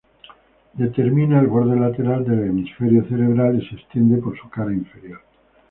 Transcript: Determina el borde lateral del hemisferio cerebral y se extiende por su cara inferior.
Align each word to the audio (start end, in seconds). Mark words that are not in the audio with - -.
Determina 0.73 1.39
el 1.39 1.45
borde 1.45 1.79
lateral 1.79 2.23
del 2.25 2.45
hemisferio 2.47 3.03
cerebral 3.07 3.61
y 3.61 3.67
se 3.67 3.75
extiende 3.75 4.17
por 4.19 4.35
su 4.35 4.49
cara 4.49 4.73
inferior. 4.73 5.21